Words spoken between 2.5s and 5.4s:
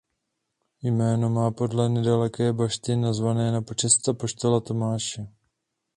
bašty nazvané na počest apoštola Tomáše.